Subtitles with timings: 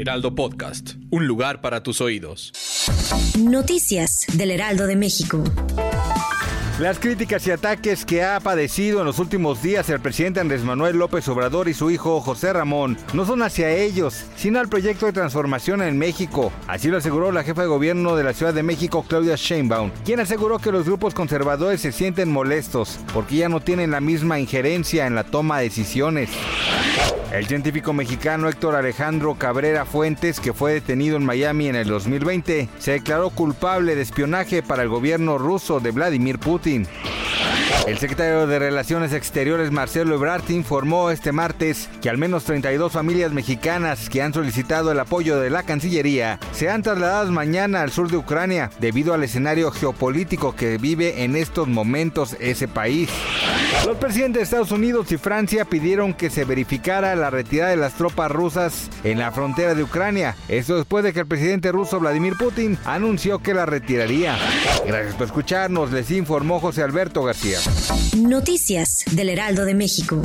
[0.00, 0.94] Heraldo Podcast.
[1.10, 2.52] Un lugar para tus oídos.
[3.38, 5.44] Noticias del Heraldo de México.
[6.78, 10.96] Las críticas y ataques que ha padecido en los últimos días el presidente Andrés Manuel
[10.96, 15.12] López Obrador y su hijo José Ramón no son hacia ellos, sino al proyecto de
[15.12, 16.50] transformación en México.
[16.66, 20.20] Así lo aseguró la jefa de gobierno de la Ciudad de México, Claudia Sheinbaum, quien
[20.20, 25.06] aseguró que los grupos conservadores se sienten molestos porque ya no tienen la misma injerencia
[25.06, 26.30] en la toma de decisiones.
[27.30, 32.68] El científico mexicano Héctor Alejandro Cabrera Fuentes, que fue detenido en Miami en el 2020,
[32.78, 36.88] se declaró culpable de espionaje para el gobierno ruso de Vladimir Putin.
[37.86, 43.32] El secretario de Relaciones Exteriores Marcelo Ebrard informó este martes que al menos 32 familias
[43.32, 48.18] mexicanas que han solicitado el apoyo de la Cancillería serán trasladadas mañana al sur de
[48.18, 53.08] Ucrania debido al escenario geopolítico que vive en estos momentos ese país.
[53.86, 57.94] Los presidentes de Estados Unidos y Francia pidieron que se verificara la retirada de las
[57.94, 60.36] tropas rusas en la frontera de Ucrania.
[60.48, 64.36] Esto después de que el presidente ruso Vladimir Putin anunció que la retiraría.
[64.86, 67.58] Gracias por escucharnos, les informó José Alberto García.
[68.16, 70.22] Noticias del Heraldo de México.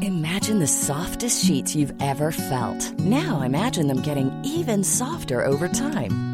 [0.00, 2.98] Imagine the softest sheets you've ever felt.
[3.00, 6.33] Now imagine them getting even softer over time.